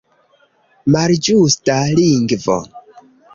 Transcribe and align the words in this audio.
Malĝusta 0.95 1.75
lingvo! 2.01 2.57